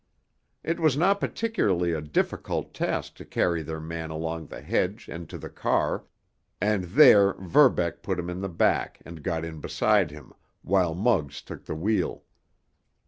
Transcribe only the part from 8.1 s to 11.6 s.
him in the back and got in beside him, while Muggs